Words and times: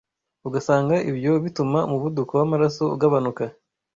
ugasanga 0.47 0.95
ibyo 1.09 1.31
bituma 1.43 1.79
umuvuduko 1.87 2.31
w’amaraso 2.39 2.83
ugabanuka 2.95 3.43